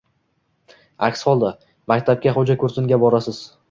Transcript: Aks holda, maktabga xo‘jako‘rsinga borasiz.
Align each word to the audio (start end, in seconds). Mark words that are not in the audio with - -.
Aks 1.09 1.23
holda, 1.33 1.53
maktabga 1.95 2.37
xo‘jako‘rsinga 2.43 3.05
borasiz. 3.07 3.49